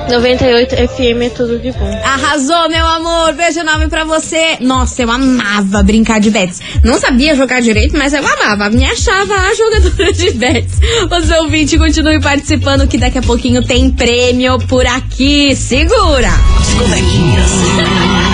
98 0.09 0.75
FM 0.75 1.21
é 1.21 1.29
tudo 1.29 1.59
de 1.59 1.71
bom. 1.71 2.01
Arrasou, 2.03 2.69
meu 2.69 2.85
amor. 2.85 3.33
Beijo 3.33 3.59
enorme 3.59 3.87
pra 3.87 4.03
você. 4.03 4.57
Nossa, 4.59 5.01
eu 5.01 5.11
amava 5.11 5.81
brincar 5.83 6.19
de 6.19 6.29
bets. 6.29 6.61
Não 6.83 6.99
sabia 6.99 7.35
jogar 7.35 7.61
direito, 7.61 7.97
mas 7.97 8.13
eu 8.13 8.23
amava. 8.25 8.69
Me 8.69 8.85
achava 8.85 9.33
a 9.33 9.53
jogadora 9.53 10.13
de 10.13 10.31
bets. 10.31 10.79
Você 11.09 11.37
ouvinte, 11.39 11.77
continue 11.77 12.19
participando 12.19 12.87
que 12.87 12.97
daqui 12.97 13.17
a 13.17 13.21
pouquinho 13.21 13.63
tem 13.63 13.89
prêmio 13.91 14.59
por 14.67 14.85
aqui. 14.85 15.55
Segura! 15.55 16.29
As 16.59 16.73
coleguinhas. 16.73 18.32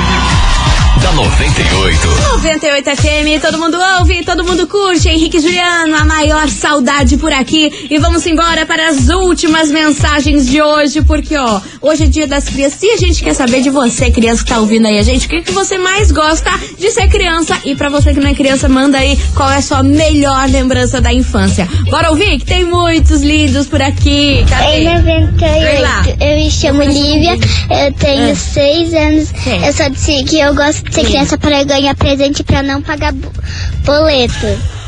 Da 1.02 1.12
98. 1.14 2.08
98 2.34 2.90
FM, 2.98 3.42
todo 3.42 3.58
mundo 3.58 3.78
ouve, 4.00 4.24
todo 4.26 4.44
mundo 4.44 4.68
curte. 4.68 5.08
Henrique 5.08 5.38
e 5.38 5.40
Juliano, 5.40 5.96
a 5.96 6.04
maior 6.04 6.50
saudade 6.50 7.16
por 7.18 7.32
aqui. 7.32 7.88
E 7.90 7.98
vamos 8.00 8.26
embora 8.26 8.66
para 8.66 8.90
as 8.90 9.08
últimas 9.10 9.72
mensagens 9.72 10.46
de 10.48 10.62
hoje, 10.62 11.02
porque 11.02 11.38
ó, 11.38 11.62
hoje 11.82 12.04
é 12.04 12.08
dia 12.08 12.28
das 12.28 12.46
crianças. 12.50 12.84
E 12.84 12.92
a 12.92 12.98
gente 12.98 13.24
quer 13.24 13.34
saber 13.34 13.62
de 13.62 13.70
você, 13.70 14.12
criança 14.12 14.44
que 14.44 14.50
tá 14.50 14.60
ouvindo 14.60 14.88
aí 14.88 15.00
a 15.00 15.04
gente, 15.04 15.26
o 15.26 15.30
que, 15.30 15.42
que 15.42 15.52
você 15.54 15.78
mais 15.78 16.12
gosta 16.12 16.52
de 16.78 16.92
ser 16.92 17.08
criança? 17.08 17.58
E 17.64 17.76
pra 17.76 17.88
você 17.90 18.14
que 18.14 18.20
não 18.20 18.30
é 18.30 18.34
criança, 18.34 18.68
manda 18.68 18.98
aí 18.98 19.18
qual 19.36 19.50
é 19.50 19.58
a 19.58 19.62
sua 19.62 19.82
melhor 19.82 20.50
lembrança 20.50 21.00
da 21.00 21.14
infância. 21.14 21.68
Bora 21.90 22.10
ouvir 22.10 22.40
que 22.40 22.46
tem 22.46 22.66
muitos 22.66 23.22
lindos 23.22 23.68
por 23.68 23.82
aqui. 23.82 24.44
Cadê? 24.50 24.82
Em 24.82 24.84
Vai 25.40 25.82
lá. 25.82 25.98
98, 26.04 26.18
eu 26.24 26.36
me 26.36 26.52
chamo 26.52 26.84
Lívia, 26.84 27.38
eu 27.86 27.94
tenho 27.94 28.32
Ah. 28.32 28.36
6 28.36 28.94
anos. 28.94 29.28
Sim. 29.44 29.66
Eu 29.66 29.74
só 29.74 29.88
disse 29.88 30.24
que 30.26 30.40
eu 30.40 30.54
gosto 30.54 30.89
ser 30.92 31.06
criança 31.06 31.38
para 31.38 31.64
ganhar 31.64 31.96
presente 31.96 32.44
para 32.44 32.62
não 32.64 32.82
pagar 32.82 33.14
bo- 33.14 33.32
boleto. 33.86 34.79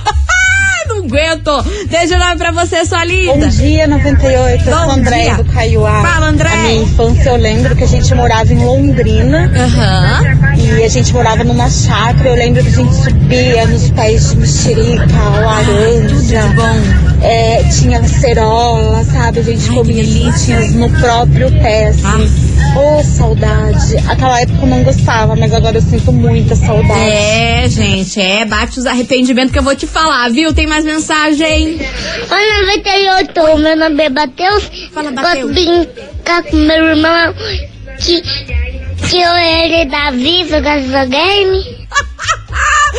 Não 1.02 1.06
aguento. 1.06 1.64
Beijo 1.90 2.14
enorme 2.14 2.38
pra 2.38 2.52
você, 2.52 2.86
sua 2.86 3.04
linda. 3.04 3.34
Bom 3.34 3.48
dia, 3.48 3.88
98. 3.88 4.70
Eu 4.70 4.76
Bom 4.78 4.84
sou 4.84 4.92
André 4.92 5.24
dia. 5.24 5.36
do 5.36 5.46
Caiuá. 5.46 6.02
Fala, 6.02 6.28
André. 6.28 6.50
A 6.50 6.56
minha 6.58 6.84
infância 6.84 7.30
eu 7.30 7.38
lembro 7.38 7.76
que 7.76 7.84
a 7.84 7.88
gente 7.88 8.14
morava 8.14 8.54
em 8.54 8.64
Londrina. 8.64 9.52
Aham. 9.56 10.56
E 10.58 10.84
a 10.84 10.88
gente 10.88 11.12
morava 11.14 11.44
numa 11.44 11.70
chácara. 11.70 12.30
Eu 12.30 12.36
lembro 12.36 12.62
que 12.64 12.70
a 12.70 12.74
gente 12.74 12.94
subia 12.96 13.66
nos 13.68 13.90
pés 13.92 14.30
de 14.30 14.38
mexerica, 14.38 15.06
laranja. 15.42 16.42
Tudo 16.44 16.56
bom. 16.56 17.22
É, 17.24 17.64
tinha 17.64 18.04
cerola, 18.04 19.04
sabe? 19.06 19.40
A 19.40 19.44
gente 19.44 19.70
Ai, 19.70 19.76
comia 19.76 20.04
delícia. 20.04 20.58
tinha 20.58 20.72
no 20.72 20.90
próprio 21.00 21.52
pé, 21.52 21.88
assim. 21.88 22.02
Ah. 22.06 22.52
Ô, 22.80 23.04
saudade. 23.04 23.98
Aquela 24.08 24.40
época 24.42 24.60
eu 24.62 24.68
não 24.68 24.84
gostava, 24.84 25.36
mas 25.36 25.54
agora 25.54 25.78
eu 25.78 25.82
sinto 25.82 26.12
muita 26.14 26.56
saudade. 26.56 27.00
É, 27.00 27.68
gente, 27.68 28.20
é, 28.22 28.46
bate 28.46 28.80
os 28.80 28.86
arrependimentos 28.86 29.52
que 29.52 29.60
eu 29.60 29.64
vou 29.64 29.76
te 29.76 29.86
falar, 29.86 30.30
viu? 30.30 30.54
Tem 30.54 30.66
mais 30.68 30.86
mensagem? 30.92 31.80
Oi, 32.32 32.62
98, 32.68 33.58
meu 33.58 33.78
nome 33.78 34.04
é 34.04 34.10
Matheus. 34.10 34.64
Fala, 34.92 35.12
Posso 35.12 35.28
Matheus. 35.28 35.52
brincar 35.52 36.44
com 36.44 36.56
meu 36.58 36.86
irmão 36.86 37.34
que, 38.00 38.22
que 38.22 39.22
eu 39.22 39.36
ele 39.36 39.86
da 39.86 40.12
Viva 40.12 40.62
com 40.62 40.76
videogame? 40.78 41.81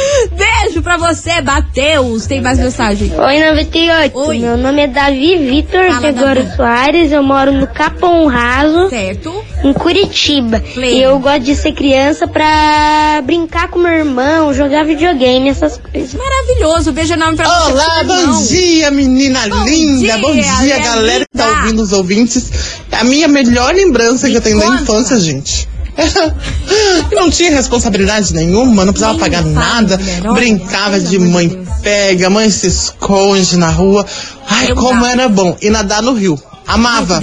Beijo 0.37 0.83
pra 0.83 0.97
você, 0.97 1.41
Bateus. 1.41 2.27
Tem 2.27 2.41
mais 2.41 2.59
mensagem? 2.59 3.13
Oi, 3.19 3.41
98. 3.51 4.29
Meu 4.41 4.57
nome 4.57 4.83
é 4.83 4.87
Davi 4.87 5.37
Vitor 5.37 6.01
Davi. 6.01 6.57
Soares. 6.57 7.13
Eu 7.13 7.23
moro 7.23 7.53
no 7.53 7.67
Capão 7.67 8.27
Raso, 8.27 8.89
Certo. 8.89 9.33
em 9.65 9.73
Curitiba. 9.73 10.61
Play. 10.75 10.99
E 10.99 11.03
eu 11.03 11.19
gosto 11.19 11.41
de 11.41 11.55
ser 11.57 11.73
criança 11.73 12.27
pra 12.27 13.21
brincar 13.25 13.69
com 13.69 13.79
meu 13.79 13.93
irmão, 13.93 14.53
jogar 14.55 14.85
videogame, 14.85 15.49
essas 15.49 15.79
coisas. 15.79 16.15
Maravilhoso. 16.15 16.93
Beijo 16.93 17.13
enorme 17.15 17.37
pra 17.37 17.49
você. 17.49 17.73
Olá, 17.73 18.05
bom 18.05 18.43
dia, 18.47 18.91
menina 18.91 19.41
Bom 19.49 19.65
linda. 19.65 19.99
dia, 19.99 20.19
bom 20.19 20.33
dia, 20.33 20.79
galera 20.79 21.25
que 21.31 21.39
tá 21.39 21.47
ouvindo 21.49 21.83
os 21.83 21.93
ouvintes. 21.93 22.51
A 22.93 23.05
minha 23.05 23.29
melhor 23.29 23.75
lembrança 23.75 24.29
que 24.29 24.35
eu 24.37 24.41
tenho 24.41 24.59
da 24.59 24.67
conta. 24.67 24.83
infância, 24.83 25.19
gente. 25.19 25.69
não 27.13 27.31
tinha 27.31 27.51
responsabilidade 27.51 28.33
nenhuma, 28.33 28.85
não 28.85 28.93
precisava 28.93 29.19
pagar 29.19 29.45
nada. 29.45 29.99
brincava 30.35 30.99
de 30.99 31.19
mãe 31.19 31.63
pega, 31.83 32.31
mãe 32.31 32.49
se 32.49 32.69
esconde 32.69 33.57
na 33.57 33.69
rua. 33.69 34.07
Ai, 34.49 34.73
como 34.75 35.05
era 35.05 35.29
bom. 35.29 35.57
E 35.61 35.69
nadar 35.69 36.01
no 36.01 36.15
rio. 36.15 36.41
Amava. 36.67 37.21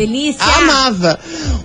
Amava. 0.57 1.19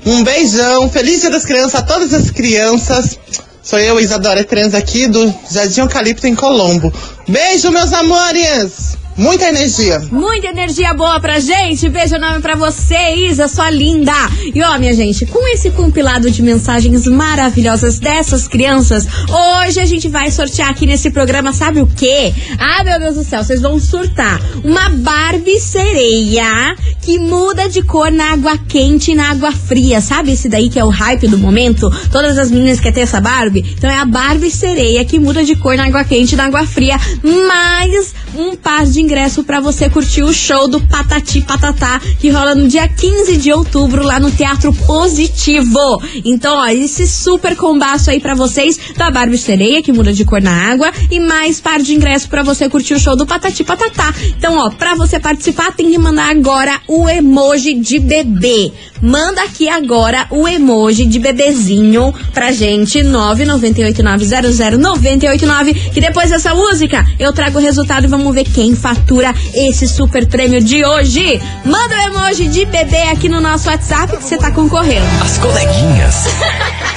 Um 0.06 0.22
beijão. 0.22 0.88
Feliz 0.88 1.20
Dia 1.20 1.30
das 1.30 1.44
Crianças 1.44 1.74
a 1.74 1.82
todas 1.82 2.14
as 2.14 2.30
crianças. 2.30 3.18
Sou 3.62 3.78
eu, 3.78 3.98
Isadora 3.98 4.44
Trans, 4.44 4.74
aqui 4.74 5.08
do 5.08 5.34
Jardim 5.50 5.80
Eucalipto 5.80 6.26
em 6.26 6.34
Colombo. 6.34 6.92
Beijo, 7.26 7.70
meus 7.70 7.92
amores. 7.92 8.96
Muita 9.16 9.48
energia. 9.48 10.02
Muita 10.10 10.48
energia 10.48 10.92
boa 10.92 11.20
pra 11.20 11.38
gente. 11.38 11.88
Beijo 11.88 12.16
enorme 12.16 12.40
pra 12.40 12.56
você, 12.56 13.14
Isa, 13.28 13.46
sua 13.46 13.70
linda. 13.70 14.12
E 14.52 14.60
ó, 14.60 14.76
minha 14.76 14.92
gente, 14.92 15.24
com 15.26 15.46
esse 15.48 15.70
compilado 15.70 16.28
de 16.30 16.42
mensagens 16.42 17.06
maravilhosas 17.06 18.00
dessas 18.00 18.48
crianças, 18.48 19.06
hoje 19.28 19.78
a 19.78 19.86
gente 19.86 20.08
vai 20.08 20.32
sortear 20.32 20.68
aqui 20.68 20.84
nesse 20.84 21.12
programa, 21.12 21.52
sabe 21.52 21.80
o 21.80 21.86
quê? 21.86 22.34
Ah, 22.58 22.82
meu 22.82 22.98
Deus 22.98 23.14
do 23.14 23.24
céu, 23.24 23.44
vocês 23.44 23.60
vão 23.60 23.78
surtar. 23.78 24.40
Uma 24.64 24.88
Barbie 24.88 25.60
sereia 25.60 26.74
que 27.00 27.16
muda 27.18 27.68
de 27.68 27.82
cor 27.82 28.10
na 28.10 28.32
água 28.32 28.58
quente 28.58 29.12
e 29.12 29.14
na 29.14 29.30
água 29.30 29.52
fria. 29.52 30.00
Sabe 30.00 30.32
esse 30.32 30.48
daí 30.48 30.68
que 30.68 30.78
é 30.78 30.84
o 30.84 30.88
hype 30.88 31.28
do 31.28 31.38
momento? 31.38 31.88
Todas 32.10 32.36
as 32.36 32.50
meninas 32.50 32.80
querem 32.80 32.94
ter 32.94 33.00
essa 33.02 33.20
Barbie? 33.20 33.64
Então 33.78 33.88
é 33.88 33.96
a 33.96 34.04
Barbie 34.04 34.50
sereia 34.50 35.04
que 35.04 35.20
muda 35.20 35.44
de 35.44 35.54
cor 35.54 35.76
na 35.76 35.84
água 35.86 36.02
quente 36.02 36.32
e 36.32 36.36
na 36.36 36.46
água 36.46 36.66
fria. 36.66 36.98
Mais 37.22 38.12
um 38.36 38.56
par 38.56 38.84
de 38.84 39.00
ingresso 39.00 39.44
pra 39.44 39.60
você 39.60 39.88
curtir 39.88 40.22
o 40.22 40.32
show 40.32 40.68
do 40.68 40.80
Patati 40.80 41.40
Patatá 41.40 42.00
que 42.18 42.30
rola 42.30 42.54
no 42.54 42.68
dia 42.68 42.88
15 42.88 43.36
de 43.36 43.52
outubro 43.52 44.02
lá 44.02 44.18
no 44.18 44.30
Teatro 44.30 44.72
Positivo. 44.72 46.02
Então, 46.24 46.56
ó, 46.56 46.66
esse 46.68 47.06
super 47.06 47.56
combaço 47.56 48.10
aí 48.10 48.20
pra 48.20 48.34
vocês 48.34 48.78
da 48.96 49.10
Barbie 49.10 49.38
Sereia 49.38 49.82
que 49.82 49.92
muda 49.92 50.12
de 50.12 50.24
cor 50.24 50.42
na 50.42 50.72
água 50.72 50.90
e 51.10 51.20
mais 51.20 51.60
par 51.60 51.80
de 51.80 51.94
ingresso 51.94 52.28
pra 52.28 52.42
você 52.42 52.68
curtir 52.68 52.94
o 52.94 53.00
show 53.00 53.16
do 53.16 53.26
Patati 53.26 53.62
Patatá. 53.62 54.14
Então, 54.36 54.56
ó, 54.56 54.70
pra 54.70 54.94
você 54.94 55.20
participar 55.20 55.72
tem 55.72 55.90
que 55.90 55.98
mandar 55.98 56.30
agora 56.30 56.80
o 56.88 57.08
emoji 57.08 57.74
de 57.74 57.98
bebê. 57.98 58.72
Manda 59.04 59.42
aqui 59.42 59.68
agora 59.68 60.26
o 60.30 60.48
emoji 60.48 61.04
de 61.04 61.18
bebezinho 61.18 62.14
pra 62.32 62.50
gente 62.52 63.00
998900989 63.00 65.92
que 65.92 66.00
depois 66.00 66.30
dessa 66.30 66.54
música 66.54 67.04
eu 67.18 67.30
trago 67.30 67.58
o 67.58 67.60
resultado 67.60 68.04
e 68.04 68.08
vamos 68.08 68.34
ver 68.34 68.44
quem 68.44 68.74
fatura 68.74 69.34
esse 69.52 69.86
super 69.86 70.26
prêmio 70.26 70.64
de 70.64 70.82
hoje. 70.82 71.38
Manda 71.66 71.94
o 71.94 72.00
emoji 72.00 72.48
de 72.48 72.64
bebê 72.64 73.02
aqui 73.02 73.28
no 73.28 73.42
nosso 73.42 73.68
WhatsApp 73.68 74.16
que 74.16 74.24
você 74.24 74.38
tá 74.38 74.50
concorrendo. 74.50 75.04
As 75.22 75.36
coleguinhas. 75.36 76.24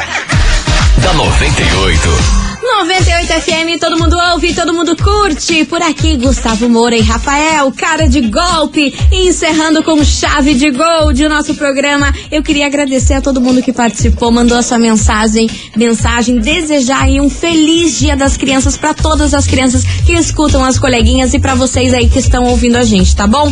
da 1.03 1.13
98. 1.13 2.46
98 2.67 3.27
FM, 3.27 3.79
todo 3.79 3.97
mundo 3.97 4.17
ouve, 4.33 4.53
todo 4.53 4.73
mundo 4.73 4.95
curte. 4.95 5.63
Por 5.65 5.81
aqui, 5.81 6.17
Gustavo 6.17 6.69
Moura 6.69 6.95
e 6.95 7.01
Rafael, 7.01 7.71
cara 7.71 8.07
de 8.07 8.21
golpe. 8.21 8.93
Encerrando 9.11 9.81
com 9.81 10.03
chave 10.03 10.53
de 10.53 10.69
gol 10.69 11.13
de 11.13 11.27
nosso 11.27 11.55
programa. 11.55 12.13
Eu 12.29 12.43
queria 12.43 12.67
agradecer 12.67 13.13
a 13.13 13.21
todo 13.21 13.41
mundo 13.41 13.63
que 13.63 13.71
participou, 13.71 14.31
mandou 14.31 14.57
a 14.57 14.61
sua 14.61 14.77
mensagem, 14.77 15.49
mensagem, 15.75 16.39
desejar 16.39 17.03
aí 17.03 17.21
um 17.21 17.29
feliz 17.29 17.97
Dia 17.97 18.15
das 18.15 18.37
Crianças 18.37 18.77
para 18.77 18.93
todas 18.93 19.33
as 19.33 19.47
crianças 19.47 19.83
que 20.05 20.13
escutam 20.13 20.63
as 20.63 20.77
coleguinhas 20.77 21.33
e 21.33 21.39
para 21.39 21.55
vocês 21.55 21.93
aí 21.93 22.09
que 22.09 22.19
estão 22.19 22.45
ouvindo 22.45 22.75
a 22.75 22.83
gente, 22.83 23.15
tá 23.15 23.25
bom? 23.25 23.51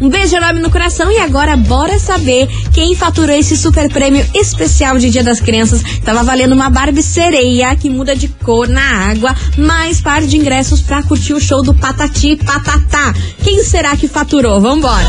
Um 0.00 0.08
beijo 0.08 0.36
enorme 0.36 0.60
no 0.60 0.70
coração 0.70 1.10
e 1.10 1.18
agora 1.18 1.56
bora 1.56 1.98
saber 1.98 2.48
quem 2.72 2.94
faturou 2.94 3.34
esse 3.34 3.56
super 3.56 3.88
prêmio 3.88 4.26
especial 4.34 4.98
de 4.98 5.08
Dia 5.08 5.22
das 5.22 5.40
Crianças. 5.40 5.82
Tava 6.04 6.22
valendo 6.22 6.52
uma 6.52 6.68
Barbie 6.68 7.02
sereia 7.02 7.74
que 7.76 7.88
muda 7.88 8.14
de 8.16 8.23
cor 8.28 8.68
na 8.68 9.10
água, 9.10 9.34
mais 9.56 10.00
par 10.00 10.22
de 10.22 10.36
ingressos 10.36 10.80
pra 10.80 11.02
curtir 11.02 11.34
o 11.34 11.40
show 11.40 11.62
do 11.62 11.74
Patati 11.74 12.36
Patatá. 12.36 13.12
Quem 13.42 13.62
será 13.62 13.96
que 13.96 14.08
faturou? 14.08 14.60
Vambora! 14.60 15.04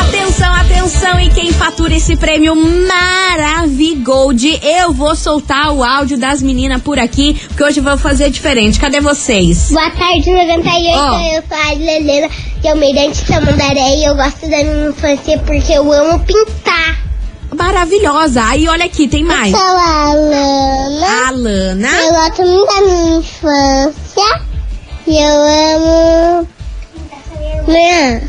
Atenção, 0.00 0.52
atenção, 0.54 1.20
e 1.20 1.30
quem 1.30 1.52
fatura 1.52 1.94
esse 1.94 2.16
prêmio 2.16 2.56
Maravigold? 2.56 4.60
Eu 4.62 4.92
vou 4.92 5.14
soltar 5.14 5.72
o 5.72 5.82
áudio 5.82 6.18
das 6.18 6.42
meninas 6.42 6.82
por 6.82 6.98
aqui, 6.98 7.40
porque 7.48 7.64
hoje 7.64 7.80
eu 7.80 7.84
vou 7.84 7.96
fazer 7.96 8.28
diferente. 8.30 8.80
Cadê 8.80 9.00
vocês? 9.00 9.70
Boa 9.70 9.90
tarde, 9.90 10.30
98. 10.30 10.98
Ó. 10.98 11.20
Eu 11.20 11.42
sou 11.48 11.56
a 11.56 11.74
eu 12.64 12.76
me 12.76 12.90
identifico 12.90 13.32
Tamandaré 13.32 13.96
e 13.96 14.04
eu 14.04 14.14
gosto 14.14 14.48
da 14.48 14.64
minha 14.64 14.88
infância 14.88 15.38
porque 15.40 15.72
eu 15.72 15.92
amo 15.92 16.18
pintar. 16.20 17.03
Maravilhosa. 17.56 18.42
Aí, 18.44 18.68
olha 18.68 18.84
aqui, 18.84 19.08
tem 19.08 19.24
mais. 19.24 19.52
Eu 19.52 19.58
sou 19.58 19.76
a 19.76 20.04
Alana. 20.06 21.28
Alana. 21.28 21.88
Eu 21.88 22.12
gosto 22.12 22.42
muito 22.42 22.66
da 22.66 22.80
minha 22.82 23.18
infância. 23.18 24.40
E 25.06 25.18
eu 25.18 25.76
amo. 25.76 26.48
Minha. 27.66 28.22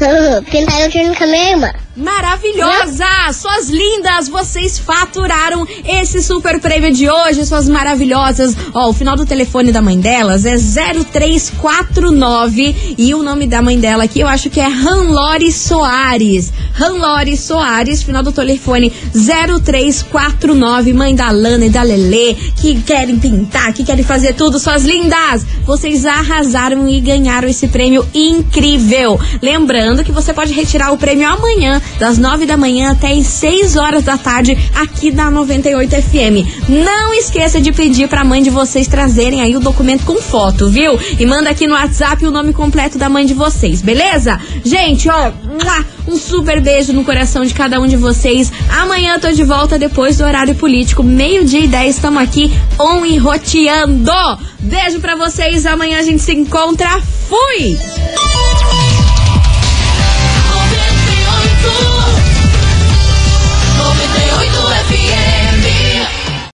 Pintar 0.50 0.80
eu 0.80 0.90
junto 0.90 1.16
com 1.16 1.24
a 1.24 1.26
minha 1.26 1.50
irmã. 1.50 1.81
Maravilhosa! 1.94 3.04
Suas 3.34 3.68
lindas, 3.68 4.26
vocês 4.26 4.78
faturaram 4.78 5.66
esse 5.84 6.22
super 6.22 6.58
prêmio 6.58 6.90
de 6.90 7.10
hoje, 7.10 7.44
suas 7.44 7.68
maravilhosas. 7.68 8.56
Ó, 8.72 8.88
o 8.88 8.94
final 8.94 9.14
do 9.14 9.26
telefone 9.26 9.70
da 9.70 9.82
mãe 9.82 10.00
delas 10.00 10.46
é 10.46 10.56
0349 10.56 12.94
e 12.96 13.14
o 13.14 13.22
nome 13.22 13.46
da 13.46 13.60
mãe 13.60 13.78
dela 13.78 14.04
aqui 14.04 14.20
eu 14.20 14.26
acho 14.26 14.48
que 14.48 14.58
é 14.58 14.66
Ranlore 14.66 15.52
Soares. 15.52 16.50
Ranlore 16.72 17.36
Soares, 17.36 18.02
final 18.02 18.22
do 18.22 18.32
telefone 18.32 18.90
0349, 19.12 20.94
mãe 20.94 21.14
da 21.14 21.30
Lana 21.30 21.66
e 21.66 21.70
da 21.70 21.82
Lelê, 21.82 22.34
que 22.56 22.80
querem 22.80 23.18
pintar, 23.18 23.74
que 23.74 23.84
querem 23.84 24.02
fazer 24.02 24.32
tudo, 24.32 24.58
suas 24.58 24.84
lindas! 24.84 25.44
Vocês 25.66 26.06
arrasaram 26.06 26.88
e 26.88 26.98
ganharam 27.00 27.48
esse 27.48 27.68
prêmio 27.68 28.08
incrível. 28.14 29.20
Lembrando 29.42 30.02
que 30.02 30.10
você 30.10 30.32
pode 30.32 30.54
retirar 30.54 30.90
o 30.90 30.96
prêmio 30.96 31.28
amanhã, 31.28 31.81
das 31.98 32.18
9 32.18 32.46
da 32.46 32.56
manhã 32.56 32.92
até 32.92 33.12
as 33.12 33.26
6 33.26 33.76
horas 33.76 34.04
da 34.04 34.18
tarde, 34.18 34.56
aqui 34.74 35.10
da 35.10 35.30
98 35.30 35.90
FM. 36.02 36.68
Não 36.68 37.12
esqueça 37.14 37.60
de 37.60 37.72
pedir 37.72 38.08
pra 38.08 38.24
mãe 38.24 38.42
de 38.42 38.50
vocês 38.50 38.86
trazerem 38.86 39.40
aí 39.40 39.56
o 39.56 39.60
documento 39.60 40.04
com 40.04 40.16
foto, 40.20 40.68
viu? 40.68 40.98
E 41.18 41.26
manda 41.26 41.50
aqui 41.50 41.66
no 41.66 41.74
WhatsApp 41.74 42.24
o 42.24 42.30
nome 42.30 42.52
completo 42.52 42.98
da 42.98 43.08
mãe 43.08 43.26
de 43.26 43.34
vocês, 43.34 43.82
beleza? 43.82 44.40
Gente, 44.64 45.08
ó, 45.08 45.32
um 46.06 46.16
super 46.16 46.60
beijo 46.60 46.92
no 46.92 47.04
coração 47.04 47.44
de 47.44 47.54
cada 47.54 47.80
um 47.80 47.86
de 47.86 47.96
vocês. 47.96 48.52
Amanhã 48.80 49.18
tô 49.18 49.30
de 49.30 49.44
volta 49.44 49.78
depois 49.78 50.18
do 50.18 50.24
horário 50.24 50.54
político, 50.54 51.02
meio-dia 51.02 51.60
e 51.60 51.68
10, 51.68 51.96
estamos 51.96 52.22
aqui 52.22 52.52
on 52.78 53.04
e 53.04 53.18
roteando. 53.18 54.12
Beijo 54.60 55.00
pra 55.00 55.16
vocês, 55.16 55.66
amanhã 55.66 55.98
a 55.98 56.02
gente 56.02 56.22
se 56.22 56.32
encontra. 56.32 56.88
Fui! 57.28 58.31
98 61.62 61.91